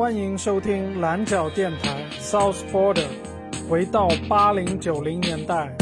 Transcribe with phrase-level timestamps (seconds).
[0.00, 3.06] 欢迎收听蓝角电台 South Border，
[3.68, 5.76] 回到八零九零年代。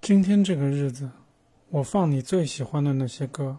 [0.00, 1.08] 今天这个日子，
[1.70, 3.58] 我放你最喜欢的那些歌。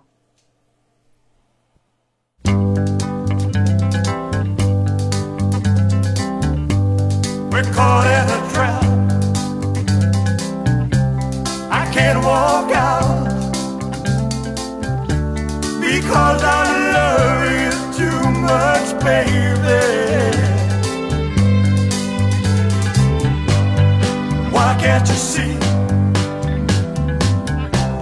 [24.86, 25.54] Can't you see?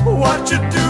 [0.03, 0.82] What you're doing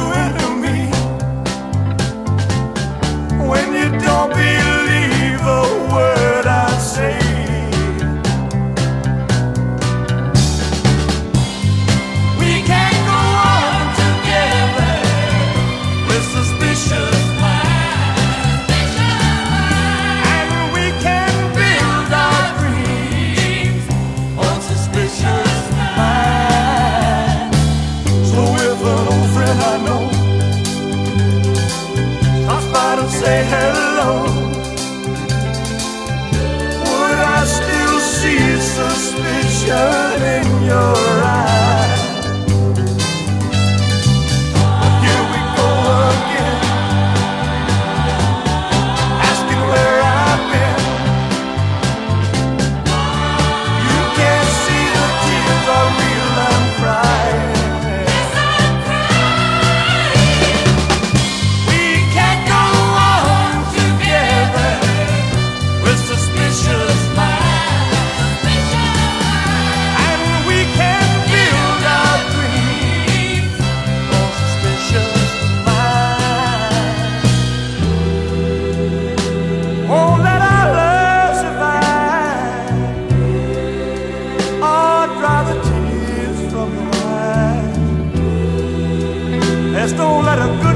[90.35, 90.72] got a good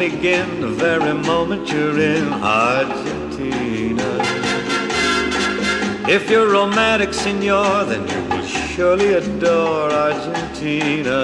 [0.00, 4.10] begin the very moment you're in Argentina.
[6.08, 11.18] If you're romantic, senor, then you will surely adore Argentina.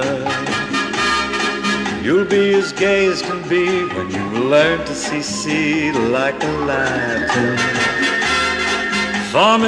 [2.03, 6.53] You'll be as gay as can be when you learn to see sea like a
[6.69, 7.57] Latin.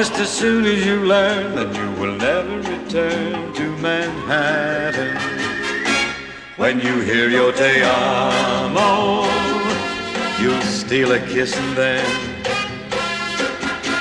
[0.08, 5.37] Just as soon as you learn, then you will never return to Manhattan.
[6.58, 9.22] When you hear your te amo,
[10.42, 12.04] you'll steal a kiss and then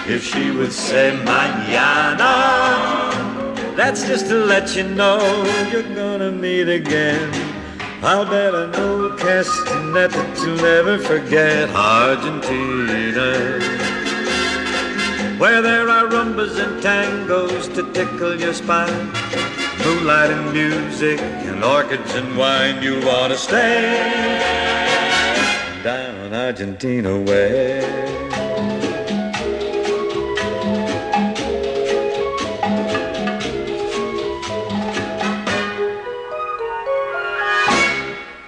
[0.08, 2.34] if she would say mañana,
[3.76, 5.20] that's just to let you know
[5.72, 7.30] you're gonna meet again.
[8.02, 9.20] I'll bet an old
[10.44, 13.60] you'll never forget Argentina.
[15.38, 19.47] Where there are rumbas and tangos to tickle your spine
[19.88, 23.88] Moonlight and music and orchids and wine You'll want to stay
[25.82, 27.79] down Argentina way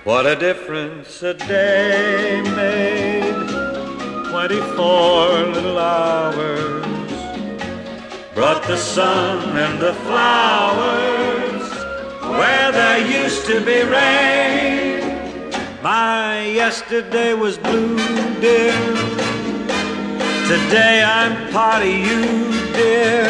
[0.03, 3.49] What a difference a day made.
[4.29, 6.85] 24 little hours
[8.35, 11.28] brought the sun and the flowers
[12.39, 15.51] where there used to be rain.
[15.83, 17.97] My yesterday was blue,
[18.39, 18.79] dear.
[20.53, 22.21] Today I'm part of you,
[22.79, 23.27] dear.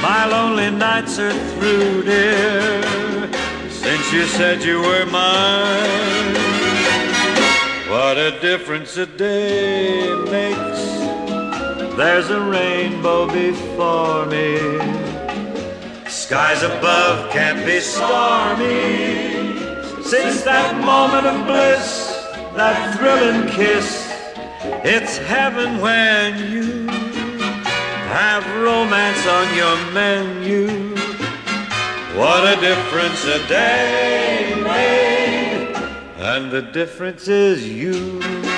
[0.00, 2.82] My lonely nights are through, dear.
[3.68, 6.34] Since you said you were mine.
[7.92, 10.82] What a difference a day makes.
[11.98, 15.11] There's a rainbow before me.
[16.32, 18.62] Skies above can't be stormy.
[20.02, 22.24] Since that moment of bliss,
[22.56, 24.10] that thrilling kiss,
[24.82, 26.86] it's heaven when you
[28.08, 30.96] have romance on your menu.
[32.16, 35.76] What a difference a day made,
[36.16, 38.51] and the difference is you.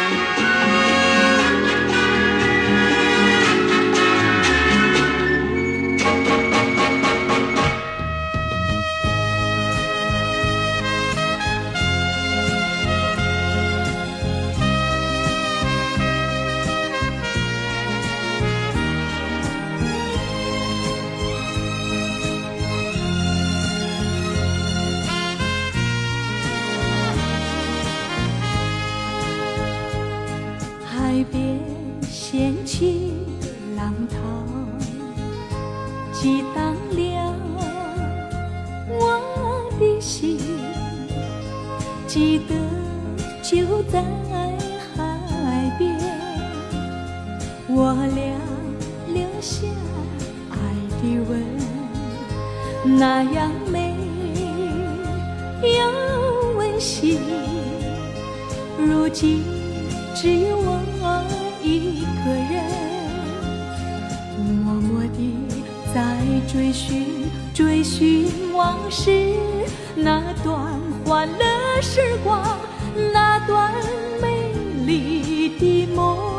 [53.44, 53.94] 当美
[55.60, 57.20] 有温馨
[58.78, 59.44] 如今
[60.14, 61.22] 只有我
[61.62, 62.54] 一个人
[64.64, 65.36] 默默地
[65.94, 66.16] 在
[66.50, 67.04] 追寻
[67.52, 69.10] 追寻往事
[69.94, 72.42] 那段欢乐时光
[73.12, 73.70] 那段
[74.22, 74.54] 美
[74.86, 76.33] 丽的梦。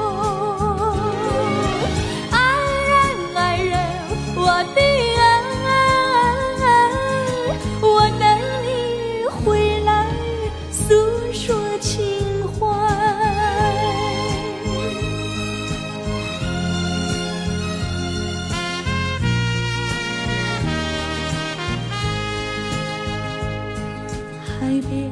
[24.65, 25.11] 海边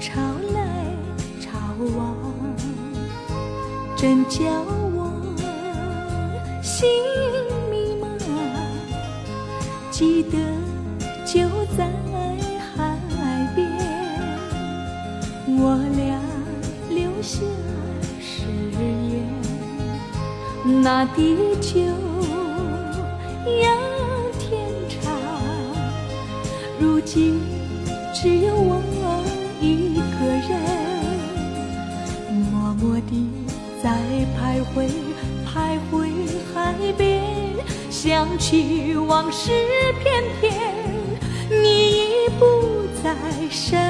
[0.00, 0.20] 潮
[0.52, 0.58] 来
[1.40, 1.56] 潮
[1.96, 2.16] 往
[3.94, 4.42] 真叫
[4.92, 5.12] 我
[6.60, 6.90] 心
[7.70, 8.04] 迷茫
[9.92, 10.36] 记得
[11.24, 11.38] 就
[11.76, 11.88] 在
[12.74, 12.98] 海
[13.54, 13.60] 边
[15.46, 16.20] 我俩
[16.88, 17.46] 留下
[18.20, 18.42] 誓
[18.74, 18.82] 言
[20.82, 22.09] 那地久
[38.02, 39.50] 想起往事
[40.02, 40.58] 片片，
[41.50, 43.14] 你已不在
[43.50, 43.89] 身边。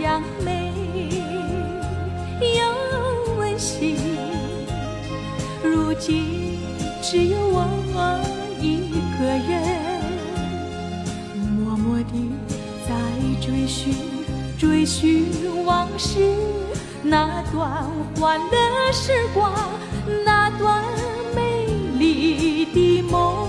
[0.00, 0.72] 样美
[2.40, 3.96] 又温馨
[5.62, 6.58] 如今
[7.02, 8.20] 只有我
[8.60, 10.02] 一个人
[11.56, 12.30] 默默地
[12.86, 12.94] 在
[13.40, 13.94] 追寻
[14.56, 15.26] 追寻
[15.64, 16.20] 往事
[17.02, 17.84] 那段
[18.20, 19.52] 欢乐时光
[20.24, 20.84] 那段
[21.34, 21.66] 美
[21.98, 23.47] 丽的梦。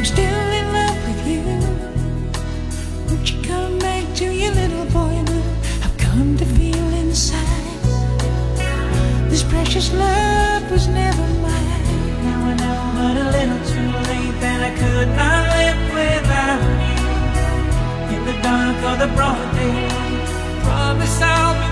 [0.00, 1.42] I'm still in love with you.
[3.26, 5.22] You come back to your little boy?
[5.84, 7.76] I've come to feel inside
[9.28, 12.24] this precious love was never mine.
[12.24, 18.16] Now I know, but a little too late that I could not live without you.
[18.16, 19.86] In the dark or the broad day,
[20.64, 21.69] promise I'll be.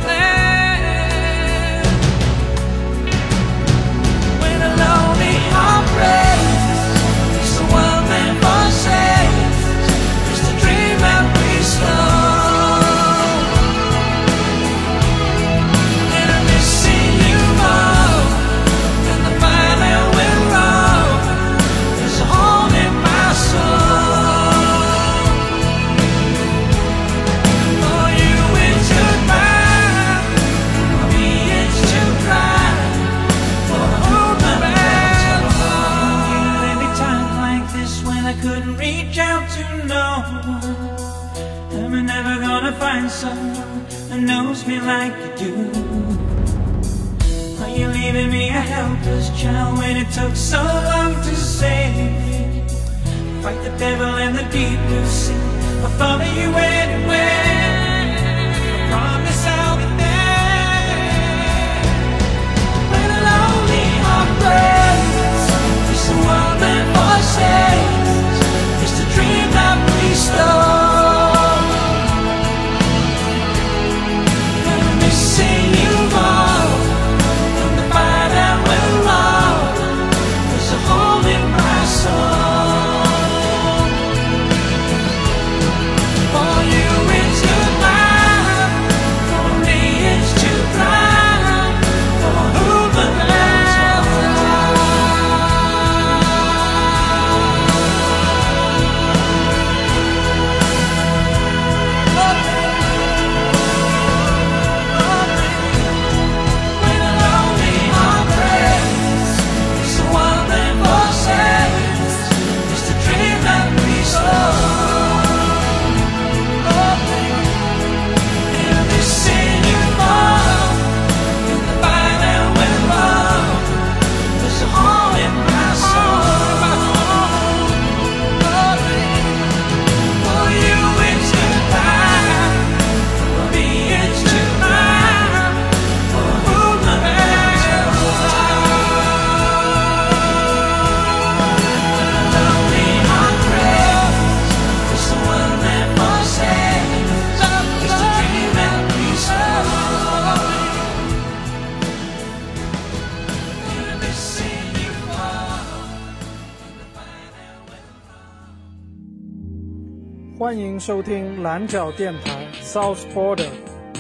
[160.39, 163.49] 欢迎收听蓝角电台 South Border，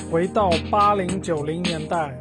[0.09, 2.17] 回到八零九零年代。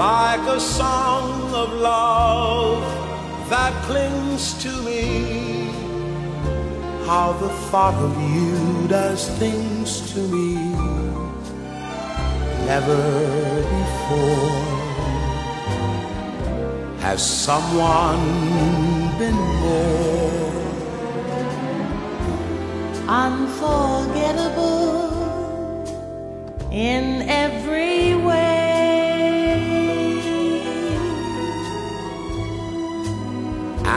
[0.00, 2.80] Like a song of love
[3.50, 5.68] that clings to me.
[7.04, 10.54] How the thought of you does things to me.
[12.70, 13.02] Never
[13.76, 14.56] before
[17.04, 18.24] has someone
[19.18, 20.40] been more.
[23.10, 25.10] unforgettable
[26.70, 28.49] in every way.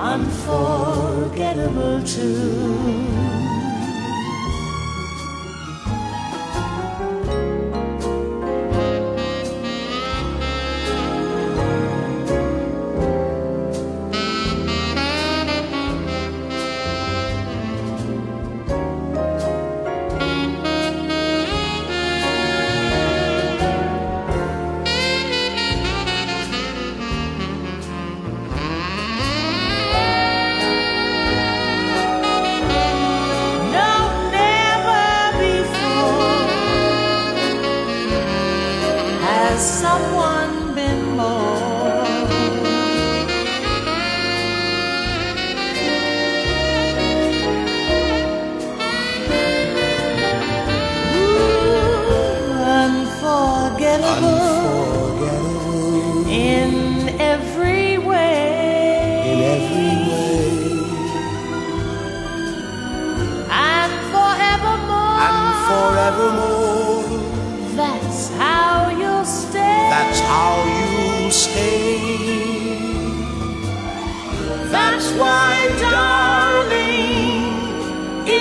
[0.00, 3.29] unforgettable too.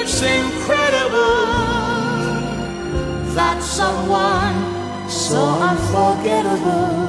[0.01, 1.45] It's incredible
[3.35, 4.55] that someone
[5.09, 7.07] so unforgettable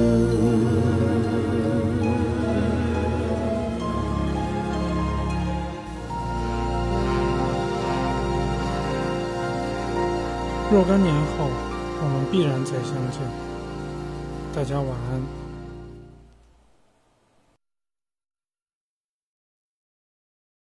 [10.73, 11.51] 若干年后，
[12.01, 13.50] 我们必然再相见。
[14.53, 15.40] 大家晚安。